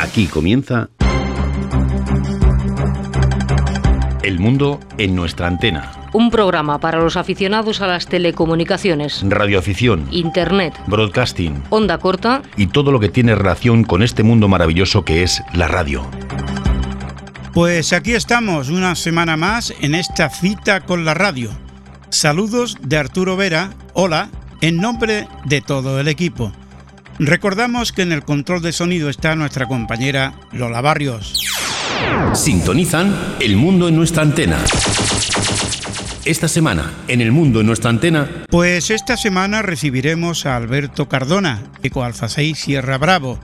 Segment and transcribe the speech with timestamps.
[0.00, 0.88] Aquí comienza
[4.22, 5.92] El mundo en nuestra antena.
[6.14, 12.92] Un programa para los aficionados a las telecomunicaciones, Radioafición, Internet, broadcasting onda corta y todo
[12.92, 16.08] lo que tiene relación con este mundo maravilloso que es la radio.
[17.52, 21.50] Pues aquí estamos una semana más en esta cita con la radio.
[22.08, 24.30] Saludos de Arturo Vera, hola,
[24.62, 26.52] en nombre de todo el equipo.
[27.22, 31.38] Recordamos que en el control de sonido está nuestra compañera Lola Barrios.
[32.32, 34.56] Sintonizan El mundo en nuestra antena.
[36.24, 41.62] Esta semana, en El mundo en nuestra antena, Pues esta semana recibiremos a Alberto Cardona,
[41.82, 43.38] Eco Alfa 6 Sierra Bravo,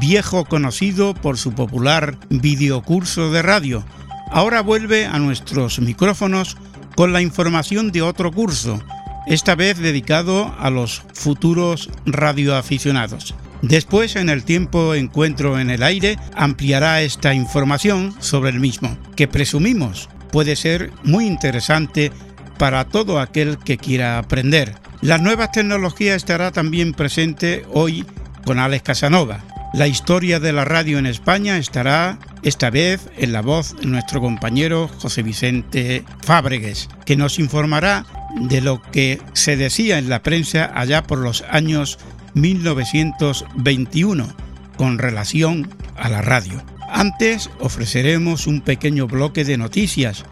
[0.00, 3.84] viejo conocido por su popular videocurso de radio.
[4.32, 6.56] Ahora vuelve a nuestros micrófonos
[6.96, 8.82] con la información de otro curso,
[9.26, 13.34] esta vez dedicado a los futuros radioaficionados.
[13.62, 19.28] Después, en el tiempo Encuentro en el Aire, ampliará esta información sobre el mismo, que
[19.28, 22.12] presumimos puede ser muy interesante
[22.58, 24.74] para todo aquel que quiera aprender.
[25.00, 28.04] Las nuevas tecnologías estará también presente hoy
[28.44, 29.40] con Alex Casanova.
[29.74, 34.20] La historia de la radio en España estará esta vez en la voz de nuestro
[34.20, 38.04] compañero José Vicente Fábregues, que nos informará
[38.40, 41.98] de lo que se decía en la prensa allá por los años
[42.34, 44.28] 1921
[44.76, 46.62] con relación a la radio.
[46.88, 50.24] Antes ofreceremos un pequeño bloque de noticias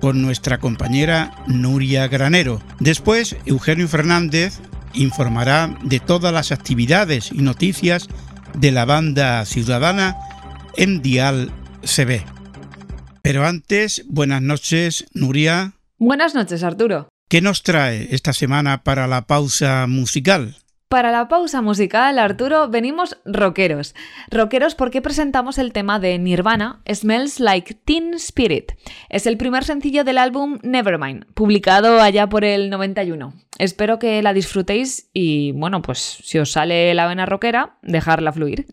[0.00, 2.62] con nuestra compañera Nuria Granero.
[2.80, 4.58] Después, Eugenio Fernández
[4.94, 8.08] informará de todas las actividades y noticias
[8.54, 10.16] de la banda ciudadana
[10.76, 11.52] en Dial
[11.84, 12.24] CB.
[13.22, 15.74] Pero antes, buenas noches, Nuria.
[15.98, 17.09] Buenas noches, Arturo.
[17.30, 20.56] ¿Qué nos trae esta semana para la pausa musical?
[20.88, 23.94] Para la pausa musical, Arturo, venimos rockeros.
[24.32, 28.72] Rockeros porque presentamos el tema de Nirvana, Smells Like Teen Spirit.
[29.10, 33.32] Es el primer sencillo del álbum Nevermind, publicado allá por el 91.
[33.58, 38.66] Espero que la disfrutéis y, bueno, pues si os sale la vena rockera, dejarla fluir.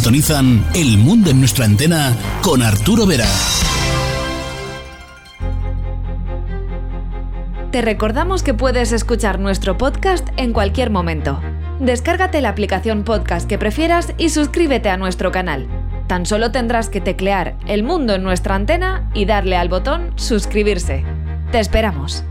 [0.00, 3.28] Sintonizan El Mundo en nuestra antena con Arturo Vera.
[7.70, 11.38] Te recordamos que puedes escuchar nuestro podcast en cualquier momento.
[11.80, 15.68] Descárgate la aplicación podcast que prefieras y suscríbete a nuestro canal.
[16.06, 21.04] Tan solo tendrás que teclear El Mundo en nuestra antena y darle al botón suscribirse.
[21.52, 22.24] Te esperamos.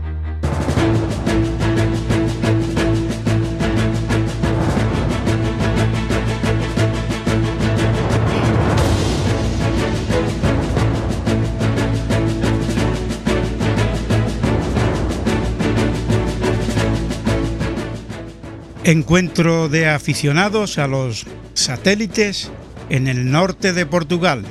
[18.84, 22.50] Encuentro de aficionados a los satélites
[22.88, 24.42] en el norte de Portugal.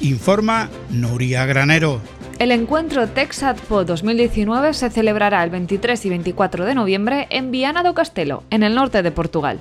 [0.00, 2.00] Informa Nuria Granero.
[2.38, 7.94] El encuentro TechSatPo 2019 se celebrará el 23 y 24 de noviembre en Viana do
[7.94, 9.58] Castelo, en el norte de Portugal.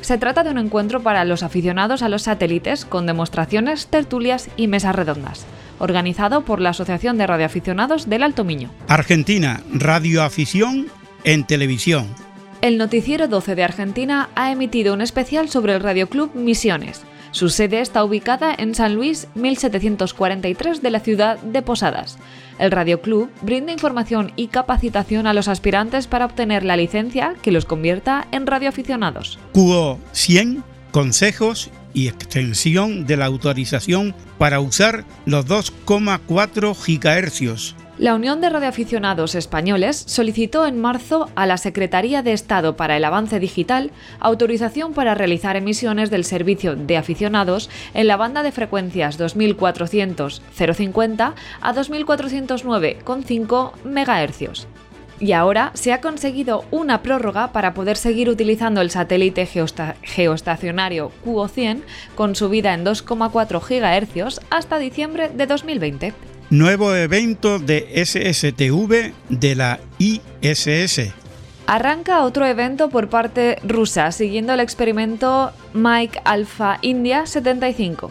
[0.00, 4.68] Se trata de un encuentro para los aficionados a los satélites con demostraciones, tertulias y
[4.68, 5.44] mesas redondas,
[5.80, 8.70] organizado por la Asociación de Radioaficionados del Alto Miño.
[8.86, 10.86] Argentina, radioafición
[11.24, 12.06] en televisión.
[12.62, 17.00] El noticiero 12 de Argentina ha emitido un especial sobre el Radioclub Misiones.
[17.30, 22.18] Su sede está ubicada en San Luis 1743 de la ciudad de Posadas.
[22.58, 27.64] El Radioclub brinda información y capacitación a los aspirantes para obtener la licencia que los
[27.64, 29.38] convierta en radioaficionados.
[29.54, 37.74] QO 100, consejos y extensión de la autorización para usar los 2,4 GHz.
[38.00, 43.04] La Unión de Radioaficionados Españoles solicitó en marzo a la Secretaría de Estado para el
[43.04, 49.20] Avance Digital autorización para realizar emisiones del servicio de aficionados en la banda de frecuencias
[49.20, 54.66] 2400-050 a 2409,5 MHz.
[55.20, 61.82] Y ahora se ha conseguido una prórroga para poder seguir utilizando el satélite geoestacionario QO100
[62.14, 66.29] con su vida en 2,4 GHz hasta diciembre de 2020.
[66.50, 71.12] Nuevo evento de SSTV de la ISS.
[71.68, 78.10] Arranca otro evento por parte rusa, siguiendo el experimento Mike Alpha India 75.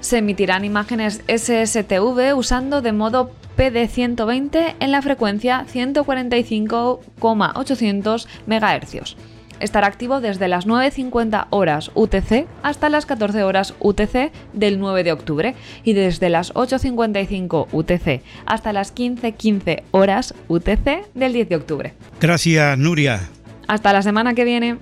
[0.00, 9.33] Se emitirán imágenes SSTV usando de modo PD120 en la frecuencia 145,800 MHz.
[9.60, 15.12] Estará activo desde las 9.50 horas UTC hasta las 14 horas UTC del 9 de
[15.12, 21.94] octubre y desde las 8.55 UTC hasta las 15.15 horas UTC del 10 de octubre.
[22.20, 23.28] Gracias, Nuria.
[23.66, 24.78] Hasta la semana que viene.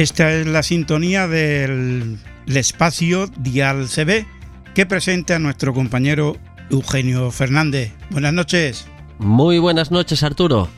[0.00, 4.24] Esta es la sintonía del el espacio Dial CB
[4.74, 6.38] que presenta a nuestro compañero
[6.70, 7.92] Eugenio Fernández.
[8.08, 8.86] Buenas noches.
[9.18, 10.70] Muy buenas noches, Arturo.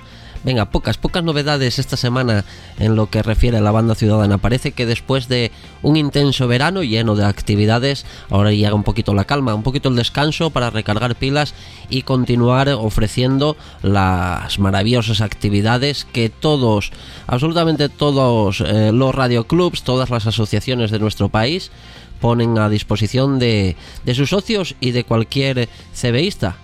[0.44, 2.44] Venga, pocas, pocas novedades esta semana
[2.78, 4.38] en lo que refiere a la banda ciudadana.
[4.38, 9.25] Parece que después de un intenso verano lleno de actividades, ahora llega un poquito la
[9.25, 11.54] calma, un poquito el descanso para recargar pilas
[11.88, 16.90] y continuar ofreciendo las maravillosas actividades que todos,
[17.28, 21.70] absolutamente todos eh, los radioclubs, todas las asociaciones de nuestro país
[22.20, 26.56] ponen a disposición de, de sus socios y de cualquier CBista.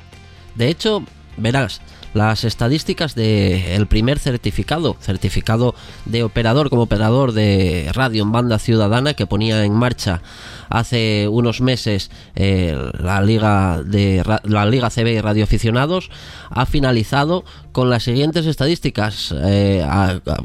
[0.56, 1.04] De hecho,
[1.36, 1.80] verás,
[2.14, 5.74] las estadísticas del primer certificado, certificado
[6.04, 10.22] de operador como operador de radio en banda ciudadana que ponía en marcha
[10.68, 16.10] hace unos meses eh, la liga de la liga CB y radioaficionados
[16.50, 19.34] ha finalizado con las siguientes estadísticas.
[19.44, 19.86] Eh,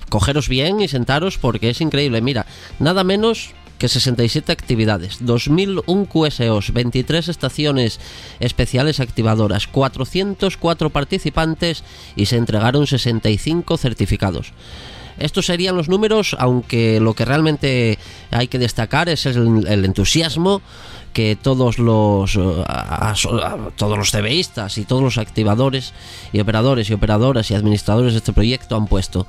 [0.10, 2.22] cogeros bien y sentaros porque es increíble.
[2.22, 2.46] Mira,
[2.79, 3.53] nada menos
[3.84, 8.00] que 67 actividades, 2001 QSOs, 23 estaciones
[8.40, 11.84] especiales activadoras, 404 participantes
[12.16, 14.54] y se entregaron 65 certificados.
[15.20, 18.00] Estos serían los números, aunque lo que realmente
[18.32, 20.62] hay que destacar es el, entusiasmo
[21.12, 23.13] que todos los eh, a-
[23.75, 25.92] todos los CBistas y todos los activadores
[26.32, 29.28] y operadores y operadoras y administradores de este proyecto han puesto.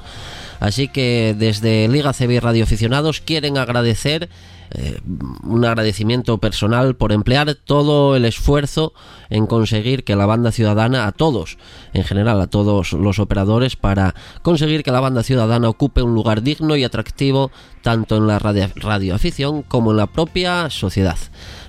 [0.60, 4.28] Así que desde Liga CB y Radioaficionados quieren agradecer
[4.70, 4.98] eh,
[5.44, 8.92] un agradecimiento personal por emplear todo el esfuerzo
[9.30, 11.58] en conseguir que la banda ciudadana, a todos,
[11.92, 16.42] en general a todos los operadores, para conseguir que la banda ciudadana ocupe un lugar
[16.42, 17.50] digno y atractivo
[17.82, 21.18] tanto en la radio, radioafición como en la propia sociedad.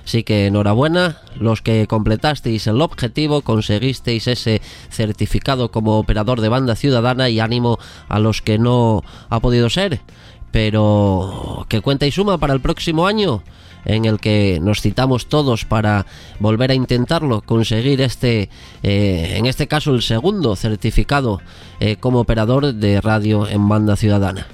[0.06, 6.76] Así que enhorabuena, los que completasteis el objetivo, conseguisteis ese certificado como operador de banda
[6.76, 10.00] ciudadana y ánimo a los que no ha podido ser
[10.56, 13.42] pero que cuenta y suma para el próximo año
[13.84, 16.06] en el que nos citamos todos para
[16.40, 18.48] volver a intentarlo, conseguir este,
[18.82, 21.42] eh, en este caso el segundo certificado
[21.78, 24.46] eh, como operador de radio en banda ciudadana.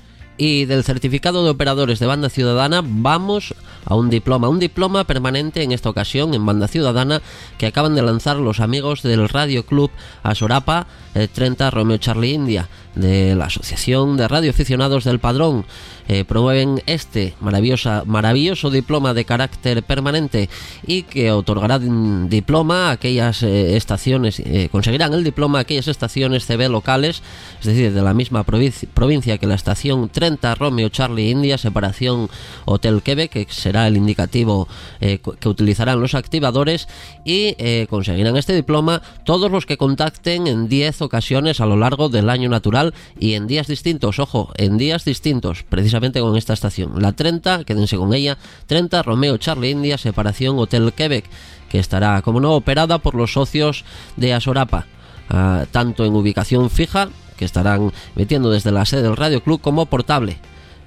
[0.45, 5.63] Y del certificado de operadores de banda ciudadana vamos a un diploma, un diploma permanente
[5.63, 7.23] en esta ocasión en banda ciudadana
[7.59, 9.93] que acaban de lanzar los amigos del Radio Club
[10.25, 15.65] Asorapa eh, 30 Romeo Charlie India de la Asociación de Radioaficionados del Padrón.
[16.09, 20.49] Eh, promueven este maravillosa, maravilloso diploma de carácter permanente
[20.87, 26.47] y que otorgará diploma a aquellas eh, estaciones, eh, conseguirán el diploma a aquellas estaciones
[26.47, 27.23] CB locales,
[27.61, 32.29] es decir, de la misma provincia, provincia que la estación 30 Romeo Charlie India, separación
[32.65, 34.69] Hotel Quebec, que será el indicativo
[35.01, 36.89] que utilizarán los activadores
[37.25, 37.55] y
[37.87, 42.49] conseguirán este diploma todos los que contacten en 10 ocasiones a lo largo del año
[42.49, 47.01] natural y en días distintos, ojo, en días distintos, precisamente con esta estación.
[47.01, 51.25] La 30, quédense con ella, 30 Romeo Charlie India, separación Hotel Quebec,
[51.69, 53.85] que estará, como no, operada por los socios
[54.17, 54.87] de Asorapa,
[55.31, 59.87] ah, tanto en ubicación fija, que estarán metiendo desde la sede del Radio Club, como
[59.87, 60.39] portable,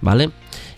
[0.02, 0.32] ¿vale?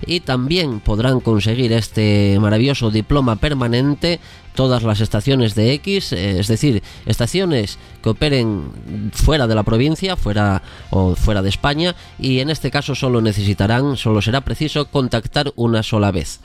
[0.06, 4.20] Y también podrán conseguir este maravilloso diploma permanente
[4.58, 10.16] todas las estaciones de X, eh, es decir, estaciones que operen fuera de la provincia,
[10.16, 15.54] fuera o fuera de España, y en este caso solo necesitarán, solo será preciso contactar
[15.56, 16.40] una sola vez.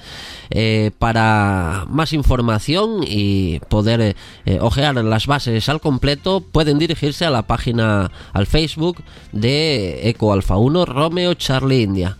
[0.50, 4.14] Eh, para más información y poder
[4.44, 9.02] eh, ojear las bases al completo, pueden dirigirse a la página, al Facebook
[9.32, 12.18] de Eco Alfa 1 Romeo Charlie India.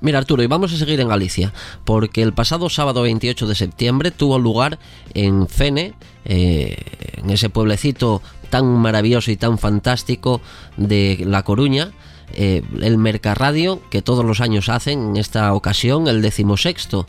[0.00, 1.52] Mira Arturo, y vamos a seguir en Galicia,
[1.84, 4.78] porque el pasado sábado 28 de septiembre tuvo lugar
[5.14, 6.76] en Fene, eh,
[7.16, 10.40] en ese pueblecito tan maravilloso y tan fantástico
[10.76, 11.90] de La Coruña,
[12.34, 17.06] eh, el Mercarradio que todos los años hacen en esta ocasión el decimosexto.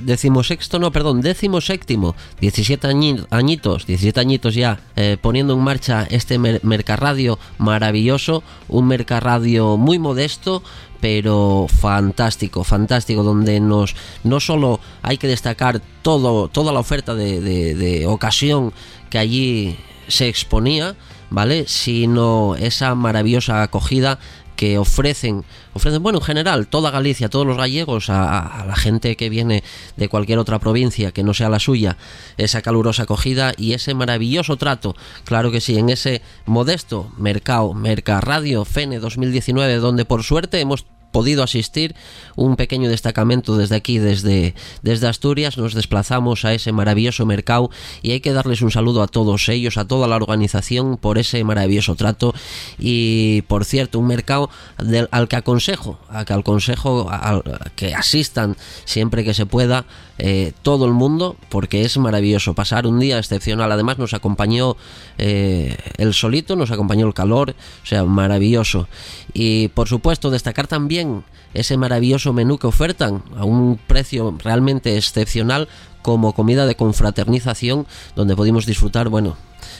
[0.00, 2.14] Decimosexto no perdón decimoséptimo.
[2.40, 8.42] 17 añi- añitos 17 añitos ya eh, poniendo en marcha este mer- Mercarradio maravilloso.
[8.68, 10.62] Un Mercarradio muy modesto
[11.00, 17.40] pero fantástico, fantástico, donde nos no solo hay que destacar todo, toda la oferta de,
[17.40, 18.72] de- de ocasión
[19.08, 19.76] que allí
[20.08, 20.96] se exponía,
[21.30, 21.64] ¿vale?
[21.68, 24.18] Sino esa maravillosa acogida
[24.60, 29.16] que ofrecen, ofrecen, bueno, en general, toda Galicia, todos los gallegos, a, a- la gente
[29.16, 29.64] que viene
[29.96, 31.96] de cualquier otra provincia que no sea la suya,
[32.36, 38.66] esa calurosa acogida y ese maravilloso trato, claro que sí, en ese modesto mercado, Mercarradio
[38.66, 41.94] Fene 2019, donde por suerte hemos podido asistir
[42.36, 47.70] un pequeño destacamento desde aquí, desde, desde Asturias, nos desplazamos a ese maravilloso mercado
[48.02, 51.42] y hay que darles un saludo a todos ellos, a toda la organización por ese
[51.44, 52.34] maravilloso trato.
[52.78, 57.42] Y por cierto, un mercado del- al que aconsejo, a que al consejo a-
[57.76, 59.84] que asistan siempre que se pueda
[60.22, 64.76] eh, todo el mundo porque es maravilloso pasar un día excepcional además nos acompañó
[65.16, 68.86] eh, el solito nos acompañó el calor o sea maravilloso
[69.32, 71.24] y por supuesto destacar también
[71.54, 75.68] ese maravilloso menú que ofertan a un precio realmente excepcional
[76.02, 79.38] como comida de confraternización donde pudimos disfrutar bueno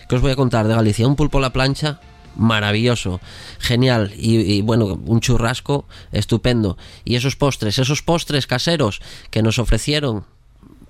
[0.08, 1.06] ¿qué os voy a contar de Galicia?
[1.06, 2.00] un pulpo a la plancha
[2.36, 3.20] maravilloso,
[3.58, 6.76] genial y, bueno, un churrasco estupendo.
[7.04, 10.24] Y esos postres, esos postres caseros que nos ofrecieron,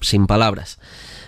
[0.00, 0.78] sin palabras.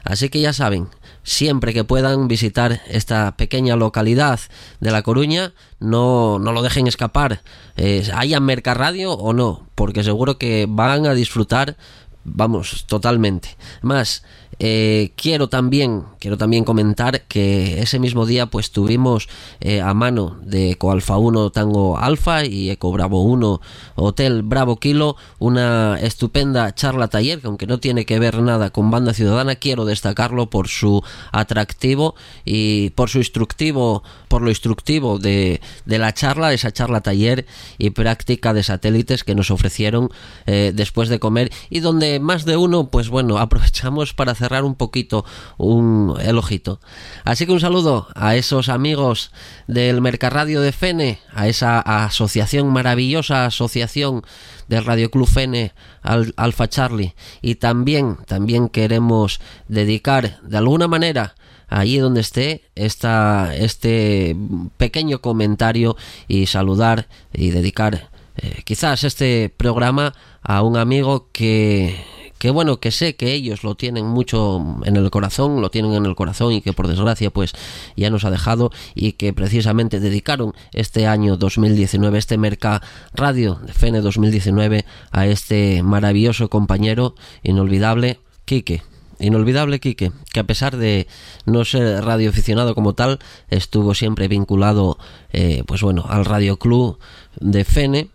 [0.04, 0.88] Así que ya saben,
[1.23, 4.40] siempre que puedan visitar esta pequeña localidad
[4.81, 7.42] de La Coruña, no, no lo dejen escapar,
[7.76, 11.76] eh, haya Mercarradio o no, porque seguro que van a disfrutar,
[12.25, 13.57] vamos, totalmente.
[13.83, 14.25] Más,
[14.59, 19.28] eh, quiero también quiero también comentar que ese mismo día pues tuvimos
[19.61, 23.61] eh, a mano de Eco Alfa 1 Tango Alfa y Eco Bravo 1
[23.97, 28.90] Hotel Bravo Kilo una estupenda charla taller que aunque no tiene que ver nada con
[28.90, 35.61] banda ciudadana quiero destacarlo por su atractivo y por su instructivo por lo instructivo de,
[35.87, 37.47] de la charla esa charla taller
[37.78, 40.11] y práctica de satélites que nos ofrecieron
[40.47, 44.75] eh, después de comer y donde más de uno pues bueno aprovechamos para cerrar un
[44.75, 45.25] poquito
[45.56, 46.80] un, el ojito.
[47.25, 49.30] Así que un saludo a esos amigos
[49.68, 54.22] del Mercarradio de Fene, a esa asociación, maravillosa asociación
[54.66, 57.14] del Radio Club Fene al, Alfa Charlie.
[57.40, 61.37] Y también, también queremos dedicar de alguna manera
[61.68, 64.37] allí donde esté esta, este
[64.76, 65.96] pequeño comentario
[66.26, 71.96] y saludar y dedicar eh, quizás este programa a un amigo que
[72.42, 76.06] que bueno, que sé que ellos lo tienen mucho en el corazón, lo tienen en
[76.06, 77.52] el corazón y que por desgracia pues
[77.96, 82.82] ya nos ha dejado y que precisamente dedicaron este año 2019, este Merca
[83.14, 88.82] Radio de Fene 2019 a este maravilloso compañero inolvidable, Quique.
[89.20, 91.06] Inolvidable Quique, que a pesar de
[91.46, 93.20] no ser radioaficionado como tal,
[93.50, 94.99] estuvo siempre vinculado,
[95.32, 96.99] eh, pues bueno, al Radio Club
[97.38, 98.11] de Fene,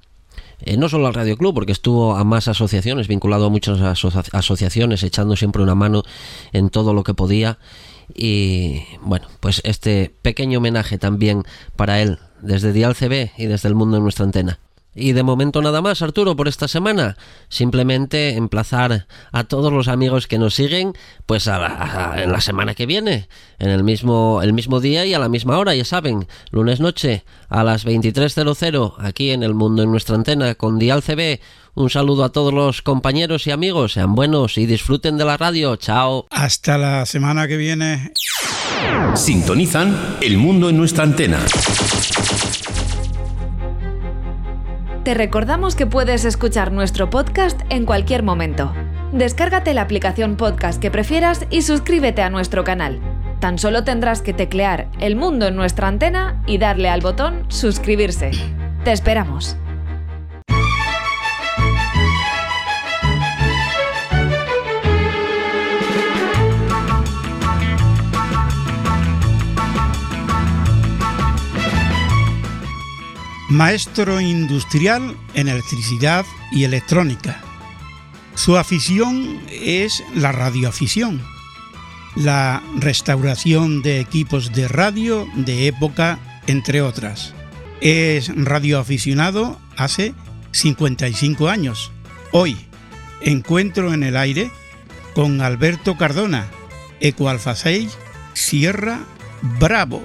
[0.62, 4.12] eh, no solo al Radio Club, porque estuvo a más asociaciones, vinculado a muchas aso-
[4.32, 6.04] asociaciones, echando siempre una mano
[6.54, 7.58] en todo lo que podía.
[8.14, 11.44] Y bueno, pues este pequeño homenaje también
[11.76, 14.60] para él, desde Dial CB y desde el mundo de nuestra antena.
[15.00, 17.18] Y de momento nada más, Arturo, por esta semana.
[17.50, 20.94] Simplemente emplazar a todos los amigos que nos siguen,
[21.26, 21.68] pues a la,
[22.14, 23.30] a- en la semana que viene,
[23.60, 27.24] en el mismo, el mismo día y a la misma hora, ya saben, lunes noche
[27.48, 31.40] a las 23.00, aquí en el mundo en nuestra antena con Dial CB.
[31.76, 35.76] Un saludo a todos los compañeros y amigos, sean buenos y disfruten de la radio.
[35.76, 36.26] Chao.
[36.32, 38.14] Hasta la semana que viene.
[39.16, 41.38] Sintonizan El mundo en nuestra antena.
[45.08, 48.74] Te recordamos que puedes escuchar nuestro podcast en cualquier momento.
[49.14, 53.00] Descárgate la aplicación podcast que prefieras y suscríbete a nuestro canal.
[53.40, 58.32] Tan solo tendrás que teclear El mundo en nuestra antena y darle al botón suscribirse.
[58.84, 59.56] Te esperamos.
[73.50, 77.42] Maestro industrial en electricidad y electrónica.
[78.36, 81.22] Su afición es la radioafición,
[82.16, 87.34] la restauración de equipos de radio de época, entre otras.
[87.80, 90.14] Es radioaficionado hace
[90.52, 91.92] 55 años.
[92.32, 92.58] Hoy,
[93.22, 94.52] encuentro en el aire
[95.16, 96.48] con Alberto Cardona,
[97.00, 97.98] Ecoalfa 6,
[98.34, 99.00] Sierra
[99.60, 100.04] Bravo.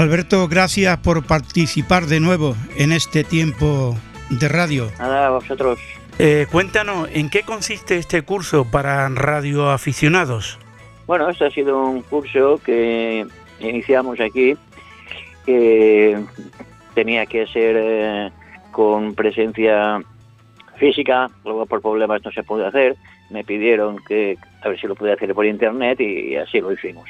[0.00, 3.94] Alberto, gracias por participar de nuevo en este tiempo
[4.30, 4.86] de radio.
[4.98, 5.78] Nada, a vosotros.
[6.18, 10.58] Eh, cuéntanos, ¿en qué consiste este curso para radioaficionados?
[11.06, 13.26] Bueno, este ha sido un curso que
[13.60, 14.56] iniciamos aquí,
[15.44, 16.18] que
[16.94, 18.30] tenía que ser eh,
[18.70, 20.00] con presencia
[20.76, 22.96] física, luego por problemas no se pudo hacer,
[23.28, 27.04] me pidieron que a ver si lo podía hacer por internet y, así lo hicimos.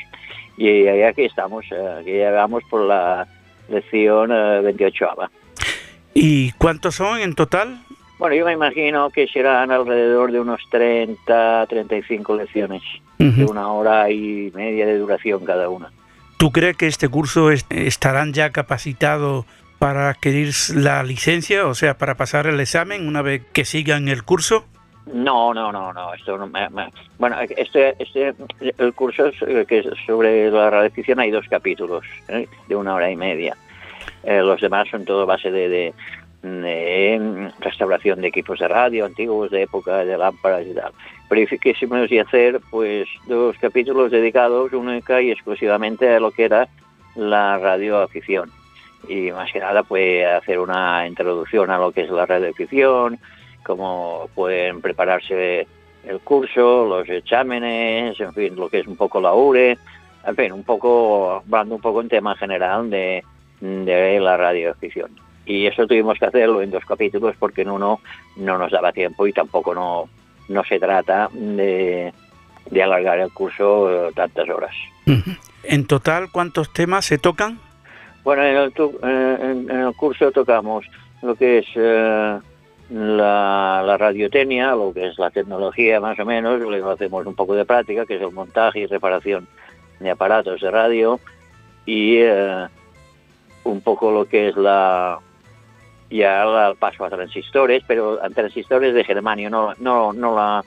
[0.63, 3.27] Y aquí estamos, eh, aquí ya vamos por la
[3.71, 5.07] lección eh, 28
[6.13, 7.81] ¿Y cuántos son en total?
[8.19, 12.83] Bueno, yo me imagino que serán alrededor de unos 30, 35 lecciones,
[13.19, 13.31] Ujú.
[13.31, 15.91] de una hora y media de duración cada una.
[16.37, 19.47] ¿Tú crees que este curso es- estarán ya capacitados
[19.79, 24.25] para adquirir la licencia, o sea, para pasar el examen una vez que sigan el
[24.25, 24.67] curso?
[25.13, 26.15] No, no, no, no.
[26.15, 26.69] Esto no me-
[27.19, 28.35] bueno, este, este,
[28.79, 32.47] el curso eh, que es sobre la radioficción hay dos capítulos ¿eh?
[32.69, 33.57] de una hora y media.
[34.23, 35.69] Eh, los demás son todo base de,
[36.43, 40.93] de, restauración de equipos de radio antiguos, de época, de lámparas y tal.
[41.29, 46.69] Pero quisimos hacer pues dos capítulos dedicados única y exclusivamente a lo que era
[47.15, 48.51] la radioafición.
[49.09, 53.19] Y más que nada pues hacer una introducción a lo que es la radioafición,
[53.65, 55.67] cómo pueden prepararse
[56.07, 59.77] el curso, los exámenes, en fin, lo que es un poco la URE,
[60.27, 63.23] en fin, un poco, hablando un poco en tema general de,
[63.61, 65.11] de la radioafición.
[65.47, 68.01] Y eso tuvimos que hacerlo en dos capítulos porque en uno
[68.37, 70.09] no nos daba tiempo y tampoco no,
[70.49, 72.13] no se trata de,
[72.71, 74.75] de alargar el curso eh, tantas horas.
[75.65, 77.59] En total, ¿cuántos temas se tocan?
[78.23, 80.87] Bueno, en el, eh, en- en el curso tocamos
[81.23, 82.39] lo que es eh,
[82.91, 87.55] la, la radiotecnia, lo que es la tecnología más o menos, luego hacemos un poco
[87.55, 89.47] de práctica, que es el montaje y reparación
[90.01, 91.21] de aparatos de radio,
[91.87, 92.67] y eh,
[93.65, 95.19] un poco lo que es la
[96.11, 100.65] ya el paso a transistores, pero a transistores de germanio, no, no, no, la,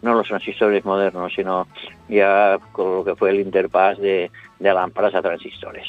[0.00, 1.68] no los transistores modernos, sino
[2.08, 5.86] ya con lo que fue el interfaz de, de lámparas a transistores.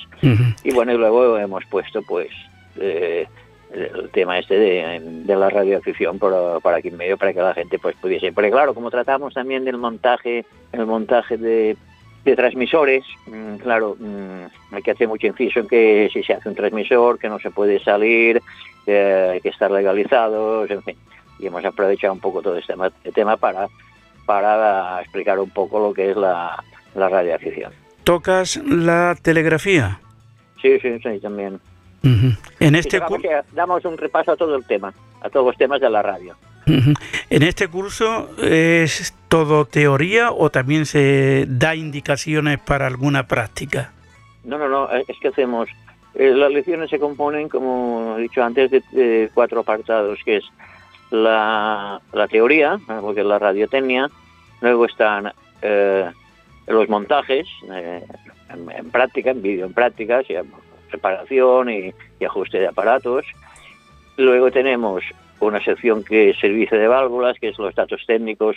[0.63, 2.29] Y bueno, y luego hemos puesto pues
[2.75, 3.27] eh,
[3.73, 7.53] el tema este de, de la radioafición por, por aquí en medio para que la
[7.53, 8.31] gente pues pudiese.
[8.31, 11.75] Porque claro, como tratamos también del montaje, el montaje de,
[12.23, 16.49] de transmisores, mm, claro, mm, hay que hacer mucho inciso en que si se hace
[16.49, 18.41] un transmisor, que no se puede salir,
[18.85, 18.97] que
[19.33, 20.97] hay que estar legalizados, en fin.
[21.39, 23.67] Y hemos aprovechado un poco todo este ma- tema para,
[24.25, 26.63] para explicar un poco lo que es la,
[26.95, 27.71] la radioafición.
[28.03, 29.99] ¿Tocas la telegrafía?
[30.61, 31.59] Sí, sí, sí, también.
[32.03, 35.81] En este, vamos a- damos un repaso a todo el tema, a todos los temas
[35.81, 36.35] de la radio.
[37.29, 43.93] En este curso es todo teoría o también se da indicaciones para alguna práctica.
[44.43, 45.69] No, no, no, eh, es que hacemos...
[46.15, 50.45] eh, las lecciones se componen, como he dicho antes, de, de cuatro apartados, que es
[51.09, 54.09] la, la teoría, porque es la radiotecnia,
[54.59, 55.31] luego están
[55.61, 56.05] eh,
[56.67, 58.03] los montajes eh,
[58.49, 60.43] en, en práctica, en vídeo en práctica, o sea,
[60.91, 63.25] reparación y, y ajuste de aparatos.
[64.17, 65.03] Luego tenemos
[65.39, 68.55] una sección que es servicio de válvulas, que es los datos técnicos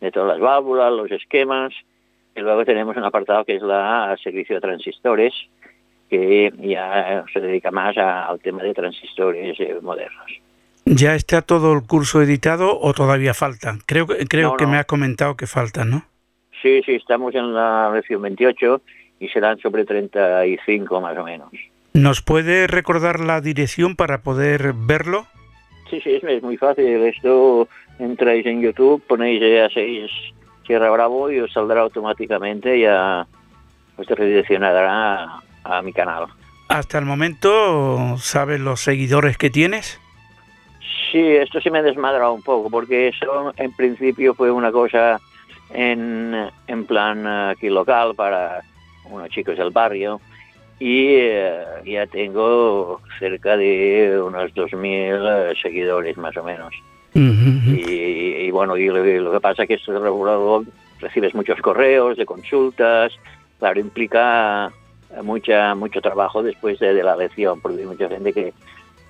[0.00, 1.72] de todas las válvulas, los esquemas,
[2.36, 5.34] y luego tenemos un apartado que es la servicio de transistores,
[6.08, 10.26] que ya se dedica más a- al tema de transistores eh, modernos.
[10.84, 13.76] ¿Ya está todo el curso editado o todavía falta?
[13.86, 16.04] Creo, que- creo No, que me has comentado que faltan, ¿no?
[16.60, 18.82] Sí, sí, estamos en la lección 28
[19.22, 21.48] y serán sobre 35 más o menos.
[21.94, 25.26] ¿Nos puede recordar la dirección para poder verlo?
[25.88, 26.86] Sí, sí, es, muy fácil.
[26.86, 27.68] Esto
[28.00, 30.10] entráis en YouTube, ponéis a 6
[30.66, 33.26] Sierra Bravo y os saldrá automáticamente y ya
[33.96, 36.26] os redireccionará a, a mi canal.
[36.68, 40.00] Hasta el momento, ¿sabes los seguidores que tienes?
[41.12, 45.20] Sí, esto se me ha desmadrado un poco, porque eso en principio fue una cosa
[45.70, 46.34] en,
[46.66, 48.62] en plan eh, aquí local para
[49.12, 50.20] unos chicos del barrio
[50.78, 56.74] y eh, ya tengo cerca de unos 2.000 eh, seguidores más o menos.
[57.14, 60.64] Y, y bueno, y lo, lo que pasa es que esto luego
[60.98, 63.12] recibes muchos correos de consultas,
[63.58, 64.72] claro, implica
[65.22, 68.54] mucha mucho trabajo después de, de la lección, porque hay mucha gente que,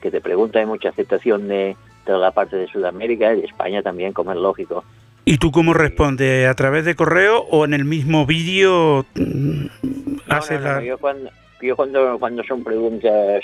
[0.00, 3.82] que te pregunta, hay mucha aceptación de toda la parte de Sudamérica y de España
[3.82, 4.84] también, como es lógico.
[5.24, 6.48] ¿Y tú cómo respondes?
[6.48, 9.66] ¿A través de correo o en el mismo vídeo mm,
[10.26, 11.30] No, haces no, no, la- yo cuando,
[11.60, 13.42] yo cuando, cuando son preguntas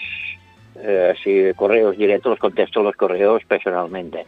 [0.77, 4.27] eh, así, correos directos, contesto los correos personalmente.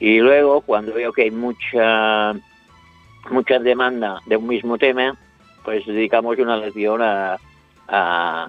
[0.00, 2.34] Y luego, cuando veo que hay mucha,
[3.30, 5.16] mucha demanda de un mismo tema,
[5.64, 7.36] pues dedicamos una lección a,
[7.88, 8.48] a-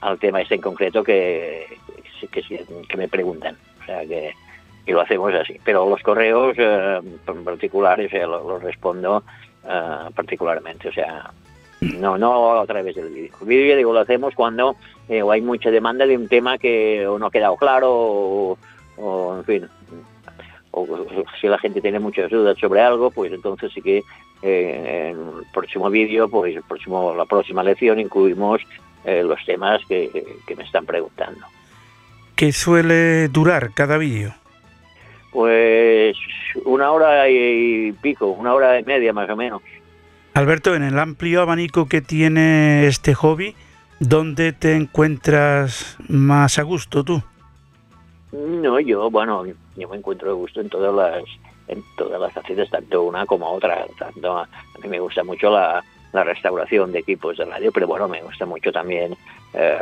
[0.00, 1.66] al tema este en concreto que,
[2.32, 3.56] que, que, que me preguntan.
[3.82, 4.32] O sea que
[4.86, 5.58] y lo hacemos así.
[5.64, 7.00] Pero los correos eh,
[7.44, 9.22] particulares eh, los, respondo
[9.64, 10.88] eh, particularmente.
[10.88, 11.30] O sea,
[11.80, 13.32] no, no a través del vídeo.
[13.42, 14.76] Vídeo, digo, lo hacemos cuando
[15.08, 18.58] eh, hay mucha demanda de un tema que no ha quedado claro
[18.96, 19.68] o, en fin,
[20.72, 20.86] o,
[21.40, 24.02] si la gente tiene muchas dudas sobre algo, pues entonces sí que
[24.42, 28.62] eh, en el próximo vídeo, pues próximo, la próxima lección incluimos
[29.02, 30.10] los temas que,
[30.46, 31.46] que me están preguntando.
[32.36, 34.34] ¿Qué suele durar cada vídeo?
[35.32, 36.16] Pues
[36.64, 39.62] una hora y pico, una hora y media más o menos.
[40.34, 43.54] Alberto, en el amplio abanico que tiene este hobby,
[43.98, 47.22] ¿dónde te encuentras más a gusto tú?
[48.32, 49.44] No, yo, bueno,
[49.76, 51.24] yo me encuentro de gusto en todas las
[51.68, 53.86] en todas las facetas, tanto una como otra.
[53.98, 54.48] Tanto, a
[54.82, 58.46] mí me gusta mucho la, la restauración de equipos de radio, pero bueno, me gusta
[58.46, 59.16] mucho también
[59.54, 59.78] eh,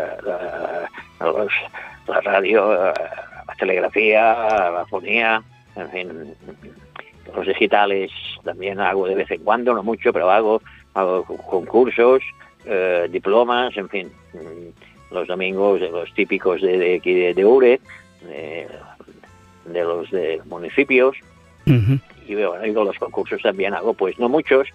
[1.20, 2.94] la radio, eh,
[3.56, 5.42] telegrafía, la fonía,
[5.76, 6.34] en fin,
[7.34, 8.10] los digitales
[8.44, 10.62] también hago de vez en cuando, no mucho, pero hago,
[10.94, 12.22] hago concursos,
[12.64, 17.44] eh, diplomas, en fin, mm, los domingos de los típicos de, de aquí de, de
[17.44, 17.80] Ure,
[18.26, 18.68] de,
[19.66, 21.16] de los de municipios,
[21.66, 24.68] y bueno, y con los concursos también hago, pues no muchos,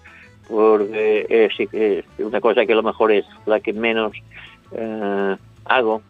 [0.48, 4.12] porque es una cosa que a lo mejor es la que menos
[4.72, 6.02] eh, hago,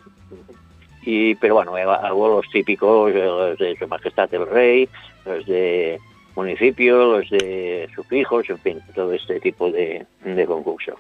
[1.05, 4.89] y pero bueno, hago- hago los típicos, eh, los de Su Majestad el Rey,
[5.27, 5.99] los de
[6.37, 10.95] municipio, los de sufijos, en fin, todo este tipo de, de concurso.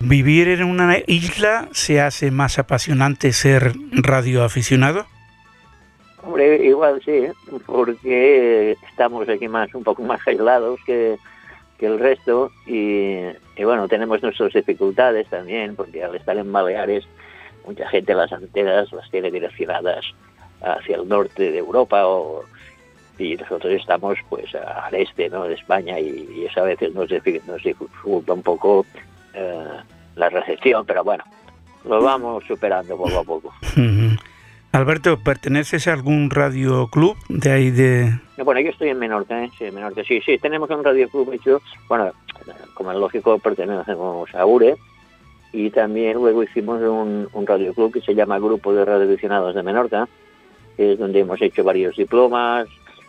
[0.00, 5.06] ¿Vivir en una isla se hace más apasionante ser radioaficionado?
[6.22, 7.32] Hombre, igual sí, ¿eh?
[7.66, 11.16] porque estamos aquí más un poco más aislados que,
[11.78, 13.18] que el resto y,
[13.56, 17.04] y bueno, tenemos nuestras dificultades también, porque al estar en Baleares,
[17.66, 20.04] mucha gente las antenas las tiene direccionadas
[20.62, 22.42] hacia el norte de Europa o,
[23.18, 25.44] y nosotros estamos pues al este ¿no?
[25.44, 28.86] de España y, y eso a veces nos, nos dificulta un poco
[29.34, 29.64] eh,
[30.16, 31.24] la recepción, pero bueno,
[31.84, 33.54] lo vamos superando poco a poco.
[34.72, 38.18] Alberto, ¿perteneces a algún radioclub de ahí de...?
[38.36, 39.50] No, Bueno, yo estoy en Menorca, ¿eh?
[39.56, 42.10] sí, en Menorca, sí, sí, tenemos un radioclub hecho, bueno,
[42.74, 44.76] como es lógico, pertenecemos a URE
[45.54, 50.08] y también luego hicimos un, un radioclub que se llama Grupo de Radioaficionados de Menorca,
[50.76, 52.66] que es donde hemos hecho varios diplomas,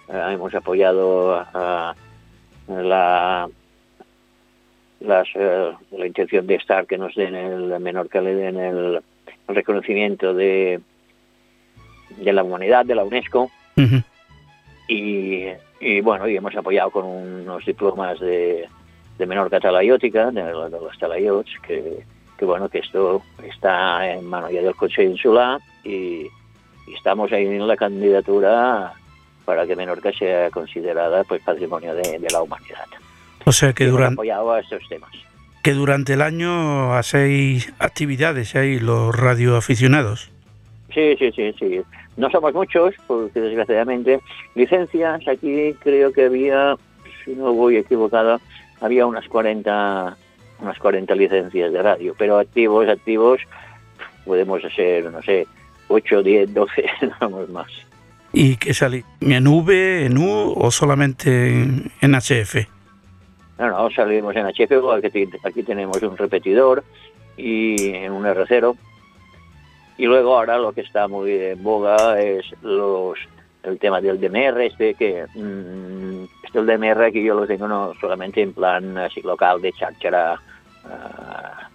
[0.08, 1.95] eh, hemos apoyado a, a
[2.67, 3.49] la
[4.99, 9.01] las, eh, la intención de estar que nos den el Menorca le den el,
[9.47, 10.79] el reconocimiento de
[12.17, 13.49] de la humanidad de la UNESCO.
[14.88, 15.45] Y,
[15.79, 18.69] y bueno, y hemos apoyado con unos diplomas de,
[19.17, 22.03] de menor catalayótica, de, de los talayots, que,
[22.38, 26.28] que bueno, que esto está en manos ya del Consejo Insular y,
[26.88, 28.93] y estamos ahí en la candidatura
[29.45, 32.86] para que Menorca sea considerada pues patrimonio de, de la humanidad.
[33.45, 35.12] O sea que, Y hemos duran- apoyado a estos temas.
[35.63, 40.32] que durante el año hacéis actividades ahí los radioaficionados.
[40.93, 41.82] Sí, sí, sí, sí.
[42.17, 44.19] No somos muchos, porque desgraciadamente
[44.56, 46.76] licencias aquí creo que había,
[47.24, 48.39] si no voy equivocado,
[48.82, 50.15] había unas 40,
[50.60, 53.41] unas 40 licencias de radio, pero activos, activos,
[54.26, 55.48] podemos ser, no sé,
[55.88, 56.86] 8, 10, 12,
[57.22, 57.72] no más.
[58.34, 59.04] ¿Y qué salí?
[59.22, 62.68] ¿En V, en U o solamente en, en HF?
[63.58, 66.84] No, no, salimos en HF, aquí, aquí tenemos un repetidor
[67.38, 68.76] y en un R0.
[69.98, 73.18] Y luego ahora lo que está muy en boga es los
[73.63, 77.94] el tema del DMR, este que mm, este el DMR que yo lo tengo no
[78.00, 80.39] solamente en plan así local de cháchara,
[80.86, 81.70] ah,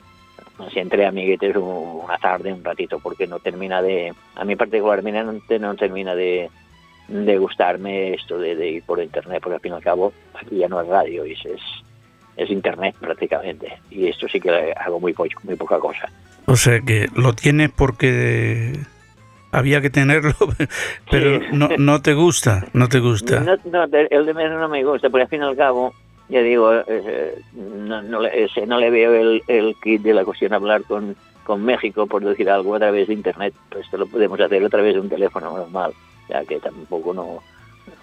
[0.67, 5.59] así entre amiguetes un- una tarde, un ratito, porque no termina de, a mí particularmente
[5.59, 6.51] no termina de,
[7.09, 10.59] de gustarme esto de, de ir por internet, porque al fin y al cabo aquí
[10.59, 11.61] ya no es radio, es, es,
[12.37, 13.79] es internet prácticamente.
[13.91, 16.09] Y esto sí que hago muy, muy poca cosa.
[16.47, 18.73] O sea que lo tienes porque
[19.53, 20.33] había que tenerlo,
[21.11, 21.47] pero Sí.
[21.53, 23.41] no, no te gusta, no te gusta.
[23.41, 25.93] No, no, el de menos no me gusta, porque al fin y al cabo,
[26.29, 30.25] ya digo, eh, no, no, le, ese, no le veo el, el kit de la
[30.25, 33.55] cuestión hablar con, con México, por decir algo, a través de Internet.
[33.71, 35.93] Pues esto lo podemos hacer a través de un teléfono normal,
[36.29, 37.39] ya que tampoco no...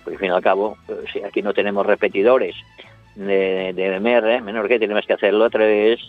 [0.03, 2.55] Porque al fin y al cabo, eh, si aquí no tenemos repetidores
[3.15, 5.99] de, de MR, menor que tenemos que hacerlo a través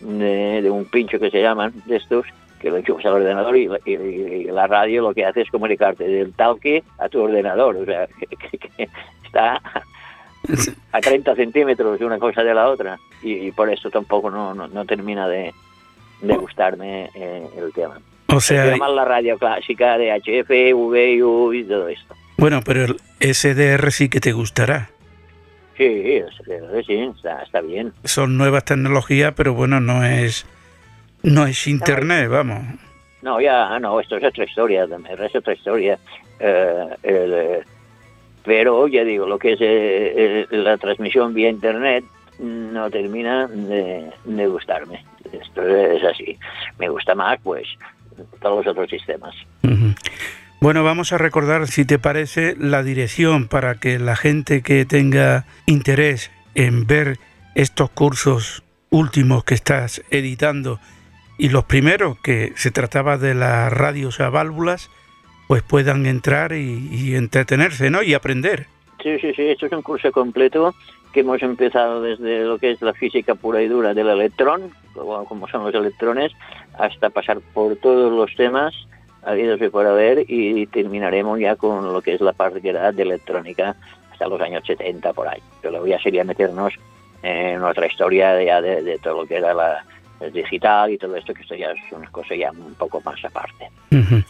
[0.00, 2.26] de, de un pincho que se llaman, de estos,
[2.58, 5.50] que lo enchufas al ordenador y, la- y- y la radio lo que hace es
[5.50, 7.76] comunicarte del talque a tu ordenador.
[7.76, 8.06] O sea,
[8.76, 8.88] que,
[9.24, 9.60] está
[10.92, 12.98] a 30 centímetros de una cosa de la otra.
[13.22, 15.52] Y, y por eso tampoco no, no, no termina de,
[16.22, 18.00] de gustarme eh, el tema.
[18.30, 22.14] O sea, Prefiero más la radio clásica de HF, VU y todo esto.
[22.36, 24.90] bueno, pero el SDR sí que te gustará.
[25.76, 27.92] Sí, es- sí, está, está bien.
[28.04, 30.44] Son nuevas tecnologías, pero bueno, no es
[31.30, 32.64] no es internet, vamos.
[33.22, 35.98] No, ya, no, esto es otra historia, es otra historia.
[36.38, 37.60] Eh, el, eh,
[38.44, 42.04] pero ya digo, lo que es eh, la transmisión vía internet
[42.38, 45.04] no termina de, de gustarme.
[45.32, 46.38] Esto es así.
[46.78, 47.66] Me gusta más, pues,
[48.40, 49.34] todos los otros sistemas.
[50.60, 55.44] Bueno, vamos a recordar, si te parece, la dirección para que la gente que tenga
[55.66, 57.18] interés en ver
[57.54, 60.80] estos cursos últimos que estás editando
[61.38, 64.90] y los primeros, que se trataba de las radios a válvulas,
[65.46, 68.02] pues puedan entrar y, y entretenerse, ¿no?
[68.02, 68.66] Y aprender.
[69.02, 70.74] Sí, sí, sí, esto es un curso completo
[71.12, 75.48] que hemos empezado desde lo que es la física pura y dura del electrón, como
[75.48, 76.32] son los electrones,
[76.78, 78.74] hasta pasar por todos los temas
[79.22, 83.76] habidos y por haber y terminaremos ya con lo que es la parte de electrónica
[84.12, 85.40] hasta los años 70 por ahí.
[85.62, 86.74] Pero ya sería meternos
[87.22, 89.84] en otra historia ya de, de todo lo que era la
[90.20, 93.22] el digital y todo esto, que esto ya es una cosa ya un poco más
[93.24, 93.68] aparte.
[93.92, 94.22] Ujú.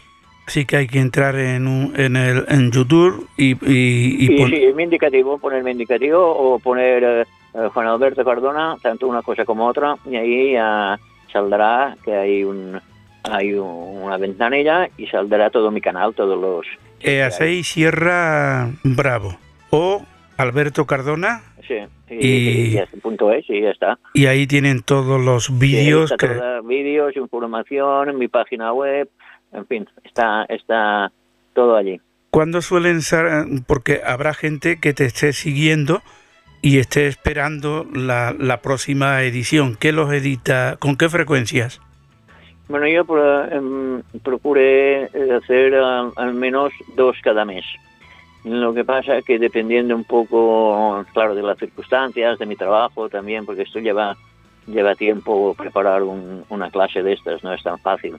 [0.47, 4.51] Así que hay que entrar en, un- en, el, en YouTube y, y, y pon-
[4.51, 7.21] sí, mi indicativo, poner mi indicativo o poner eh,
[7.55, 10.99] eh, Juan Alberto Cardona, tanto una cosa como otra, y ahí ya
[11.33, 12.81] saldrá que hay un
[13.25, 16.67] hay un- una ventanilla y saldrá todo mi canal, todos los...
[17.03, 19.37] EA6 Sierra Bravo
[19.71, 20.03] o
[20.39, 21.75] Alberto Cardona Sí,
[22.09, 23.99] y, punto es, y ya está.
[24.15, 29.11] y ahí tienen todos los Sí, vídeos que todo, vídeos, información, mi página web,
[29.53, 31.13] en fin, está, está
[31.53, 32.01] todo allí.
[32.31, 33.27] ¿Cuándo suelen ser?
[33.67, 36.01] Porque habrá gente que te esté siguiendo
[36.63, 39.77] y esté esperando la, la próxima edición.
[39.79, 40.77] ¿Qué los edita?
[40.79, 41.81] ¿Con qué frecuencias?
[42.69, 43.05] Bueno, yo
[43.51, 47.65] em, procuré hacer al, al menos dos cada mes.
[48.45, 53.09] Lo que pasa es que dependiendo un poco, claro, de las circunstancias, de mi trabajo
[53.09, 54.17] también, porque esto lleva,
[54.67, 58.17] lleva tiempo preparar un- una clase de estas, no es tan fácil.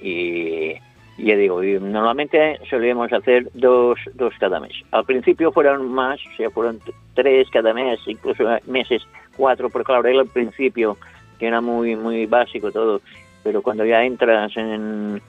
[0.00, 0.74] Y
[1.16, 4.72] ya digo, y normalmente solíamos hacer dos, dos cada mes.
[4.92, 6.80] Al principio fueron más, o sea, fueron
[7.14, 9.02] tres cada mes, incluso meses
[9.36, 10.96] cuatro, porque claro, él al principio,
[11.38, 13.00] que era muy, muy básico todo,
[13.42, 15.20] pero cuando ya entras en,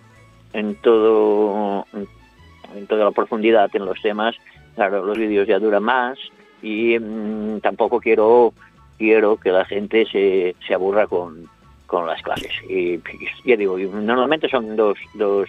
[0.54, 1.86] en todo,
[2.88, 4.36] toda la profundidad en los temas,
[4.76, 6.18] claro, los vídeos ya duran más
[6.62, 8.54] y mm, tampoco quiero,
[8.98, 11.46] quiero que la gente se, se aburra con,
[11.88, 12.52] con las clases.
[12.70, 13.02] Y, y
[13.46, 15.48] ya digo, normalmente son dos, dos,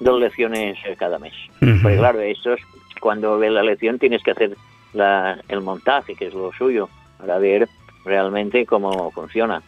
[0.00, 1.34] dos lecciones cada mes.
[1.62, 1.72] Ujú.
[1.82, 2.60] Porque claro, esto es
[3.00, 4.56] cuando ves la lección tienes que hacer
[4.92, 7.68] la- el montaje, que es lo suyo, para ver
[8.04, 9.62] realmente cómo funciona.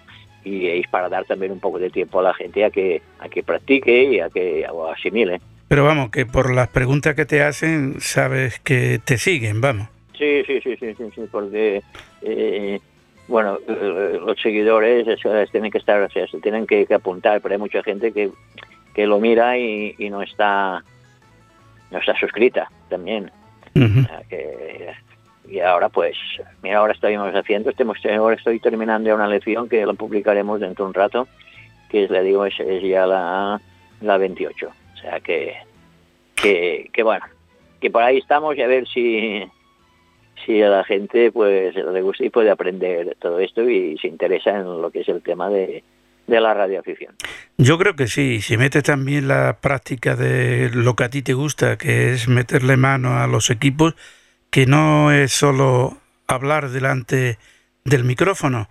[0.44, 3.28] Y es para dar también un poco de tiempo a la gente a que, a
[3.28, 5.40] que practique y a que asimile.
[5.72, 9.88] Pero vamos, que por las preguntas que te hacen, sabes que te siguen, vamos.
[10.18, 11.82] Sí, sí, sí, sí, sí, sí, porque,
[12.20, 12.78] eh,
[13.26, 15.06] bueno, eh, los seguidores
[15.50, 18.28] tienen que estar, o sea, se tienen que, que apuntar, pero hay mucha gente que,
[18.92, 20.84] que lo mira y, y no está
[21.90, 23.30] no está suscrita también.
[24.28, 24.92] Que-
[25.48, 26.18] y ahora pues,
[26.62, 30.84] mira, ahora estamos haciendo, estamos, ahora estoy terminando ya una lección que la publicaremos dentro
[30.84, 31.28] de un rato,
[31.88, 33.58] que le digo, es, es ya la,
[34.02, 34.70] la 28.
[35.02, 35.56] O sea que,
[36.36, 37.24] que, bueno,
[37.80, 39.42] que por ahí estamos y a ver si,
[40.46, 44.50] si a la gente pues le gusta y puede aprender todo esto y se interesa
[44.50, 45.82] en lo que es el tema de,
[46.28, 47.16] de la radioafición.
[47.58, 51.34] Yo creo que sí, si metes también la práctica de lo que a ti te
[51.34, 53.96] gusta, que es meterle mano a los equipos,
[54.50, 55.96] que no es solo
[56.28, 57.38] hablar delante
[57.84, 58.68] del micrófono,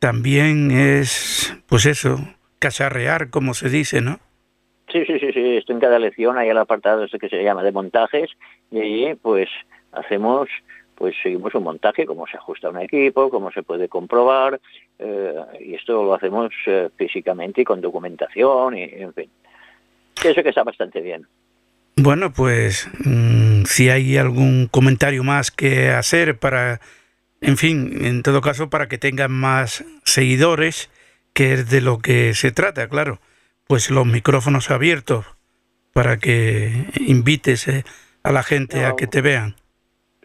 [0.00, 2.18] también es, pues eso,
[2.58, 4.18] cacharrear, como se dice, ¿no?
[4.90, 5.56] Sí, sí, sí, sí.
[5.56, 8.30] Esto en cada lección hay el apartado este que se llama de montajes
[8.70, 9.48] y allí pues
[9.92, 10.48] hacemos,
[10.94, 14.60] pues seguimos un montaje, cómo se ajusta un equipo, cómo se puede comprobar
[14.98, 19.30] eh, y esto lo hacemos eh, físicamente y con documentación y en fin.
[20.20, 21.26] Pienso que está bastante bien.
[21.96, 26.80] Bueno, pues mm, si hay algún comentario más que hacer para,
[27.40, 30.90] en fin, en todo caso, para que tengan más seguidores,
[31.32, 33.20] que es de lo que se trata, claro,
[33.68, 35.24] pues los micrófonos abiertos
[35.92, 37.84] para que invites eh,
[38.24, 39.54] a la gente a que te vean.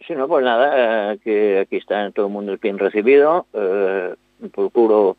[0.07, 3.45] Si no, pues nada, eh, que aquí está todo el mundo bien recibido.
[3.53, 4.15] eh,
[4.51, 5.17] procuro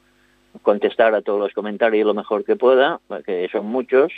[0.62, 4.12] contestar a todos los comentarios lo mejor que pueda, que son muchos,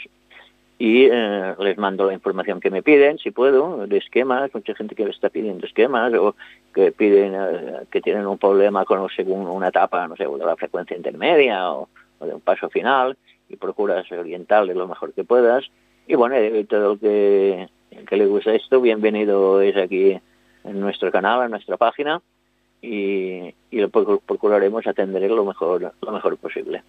[0.78, 4.94] y eh, les mando la información que me piden, si puedo, de esquemas, mucha gente
[4.94, 6.34] que me está pidiendo esquemas, o
[6.74, 10.56] que piden eh, que tienen un problema con según una etapa, no sé, de la
[10.56, 11.88] frecuencia intermedia o,
[12.18, 13.16] o de un paso final,
[13.48, 15.64] y procuras orientarles lo mejor que puedas.
[16.06, 16.36] Y bueno,
[16.68, 20.18] todo el que, el que le gusta esto, bienvenido es aquí
[20.64, 22.20] en nuestro canal, en nuestra página,
[22.82, 26.82] y, y lo procu- procuraremos atender lo mejor, lo mejor posible.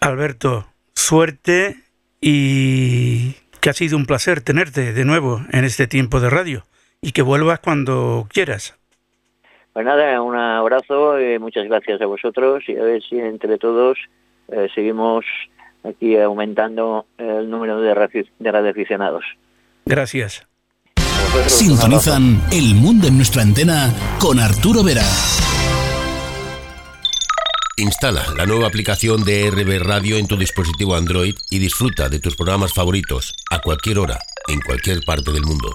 [0.00, 1.76] Alberto, suerte
[2.20, 6.64] y que ha sido un placer tenerte de nuevo en este tiempo de radio
[7.00, 8.78] y que vuelvas cuando quieras.
[9.72, 13.98] Pues nada, un abrazo, y muchas gracias a vosotros y a ver si entre todos
[14.48, 15.24] eh, seguimos
[15.84, 19.24] aquí aumentando el número de, radio- de radioaficionados.
[19.86, 20.46] Gracias.
[21.46, 25.04] Sintonizan El Mundo en nuestra antena con Arturo Vera.
[27.78, 32.36] Instala la nueva aplicación de RB Radio en tu dispositivo Android y disfruta de tus
[32.36, 34.18] programas favoritos a cualquier hora,
[34.48, 35.72] en cualquier parte del mundo.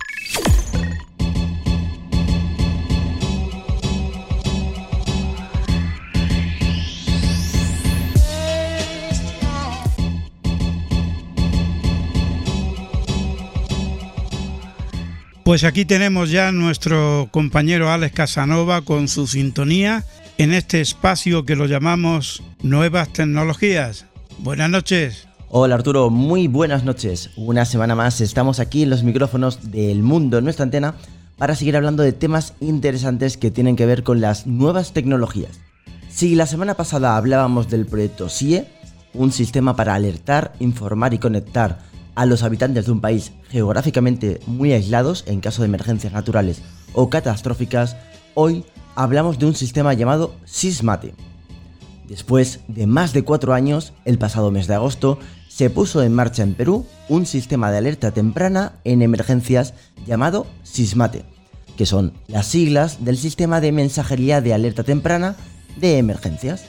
[15.47, 20.03] Pues aquí tenemos ya a nuestro compañero Alex Casanova con su sintonía
[20.37, 24.07] en este espacio que lo llamamos Nuevas Tecnologías.
[24.39, 25.29] Buenas noches.
[25.47, 27.29] Hola Arturo, muy buenas noches.
[27.37, 30.95] Una semana más estamos aquí en los micrófonos del mundo en nuestra antena
[31.37, 35.61] para seguir hablando de temas interesantes que tienen que ver con las nuevas tecnologías.
[36.09, 38.65] Si la semana pasada hablábamos del proyecto SIE,
[39.13, 41.86] un sistema para alertar, informar y conectar
[42.17, 46.63] a los habitantes de un país geográficamente muy aislados en caso de emergencias naturales
[46.93, 47.95] o catastróficas,
[48.33, 48.65] hoy
[48.95, 51.13] hablamos de un sistema llamado SISMATE.
[52.07, 56.41] Después de más de cuatro años, el pasado mes de agosto, se puso en marcha
[56.41, 59.75] en Perú un sistema de alerta temprana en emergencias
[60.07, 61.23] llamado SISMATE,
[61.77, 65.35] que son las siglas del sistema de mensajería de alerta temprana
[65.79, 66.65] de emergencias.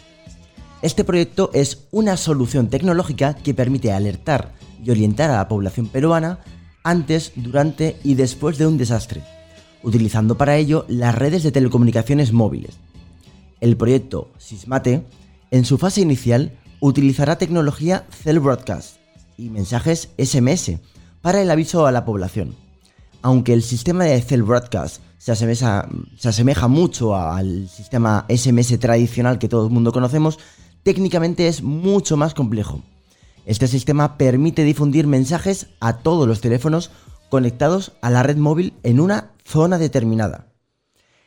[0.82, 6.40] Este proyecto es una solución tecnológica que permite alertar y orientar a la población peruana
[6.84, 9.22] antes, durante y después de un desastre,
[9.82, 12.78] utilizando para ello las redes de telecomunicaciones móviles.
[13.60, 15.04] El proyecto Sismate,
[15.50, 18.96] en su fase inicial, utilizará tecnología Cell Broadcast
[19.36, 20.78] y mensajes SMS
[21.20, 22.54] para el aviso a la población.
[23.20, 29.38] Aunque el sistema de Cell Broadcast se asemeja, se asemeja mucho al sistema SMS tradicional
[29.38, 30.38] que todo el mundo conocemos,
[30.84, 32.82] técnicamente es mucho más complejo.
[33.48, 36.90] Este sistema permite difundir mensajes a todos los teléfonos
[37.30, 40.52] conectados a la red móvil en una zona determinada.